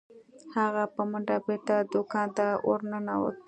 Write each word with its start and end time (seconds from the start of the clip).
هغه 0.55 0.83
په 0.93 1.01
منډه 1.09 1.37
بیرته 1.45 1.75
دکان 1.93 2.27
ته 2.37 2.45
ورنوت. 2.69 3.35